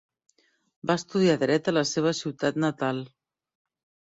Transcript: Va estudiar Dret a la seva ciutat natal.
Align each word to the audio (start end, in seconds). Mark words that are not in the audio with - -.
Va 0.91 0.95
estudiar 1.01 1.35
Dret 1.43 1.69
a 1.73 1.75
la 1.75 1.83
seva 1.91 2.15
ciutat 2.21 2.59
natal. 2.65 3.05